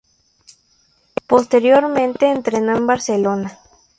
Posteriormente 1.27 2.25
entrenó 2.31 2.75
en 2.75 2.87
Barcelona. 2.87 3.59